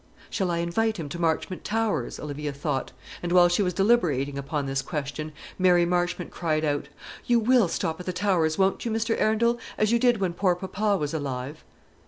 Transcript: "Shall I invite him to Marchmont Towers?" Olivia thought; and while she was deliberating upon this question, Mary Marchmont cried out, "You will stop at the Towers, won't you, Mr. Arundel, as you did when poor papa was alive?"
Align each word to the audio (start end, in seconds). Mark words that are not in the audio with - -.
"Shall 0.31 0.49
I 0.49 0.57
invite 0.57 0.97
him 0.97 1.09
to 1.09 1.19
Marchmont 1.19 1.63
Towers?" 1.63 2.19
Olivia 2.19 2.51
thought; 2.51 2.91
and 3.21 3.31
while 3.31 3.47
she 3.49 3.61
was 3.61 3.71
deliberating 3.75 4.35
upon 4.35 4.65
this 4.65 4.81
question, 4.81 5.31
Mary 5.59 5.85
Marchmont 5.85 6.31
cried 6.31 6.65
out, 6.65 6.89
"You 7.27 7.39
will 7.39 7.67
stop 7.67 7.99
at 7.99 8.07
the 8.07 8.11
Towers, 8.11 8.57
won't 8.57 8.83
you, 8.83 8.89
Mr. 8.89 9.15
Arundel, 9.21 9.59
as 9.77 9.91
you 9.91 9.99
did 9.99 10.17
when 10.19 10.33
poor 10.33 10.55
papa 10.55 10.97
was 10.97 11.13
alive?" 11.13 11.63